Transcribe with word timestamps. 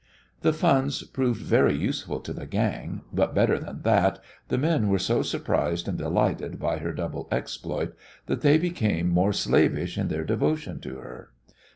The 0.41 0.51
funds 0.51 1.03
proved 1.03 1.43
very 1.43 1.75
useful 1.77 2.21
to 2.21 2.33
the 2.33 2.47
gang, 2.47 3.01
but, 3.13 3.35
better 3.35 3.59
than 3.59 3.83
that, 3.83 4.17
the 4.47 4.57
men 4.57 4.87
were 4.89 4.97
so 4.97 5.21
surprised 5.21 5.87
and 5.87 5.95
delighted 5.95 6.57
by 6.57 6.79
her 6.79 6.91
double 6.91 7.27
exploit 7.31 7.95
that 8.25 8.41
they 8.41 8.57
became 8.57 9.09
more 9.09 9.31
slavish 9.31 9.99
in 9.99 10.07
their 10.07 10.23
devotion 10.23 10.79
to 10.79 10.95
her. 10.95 11.29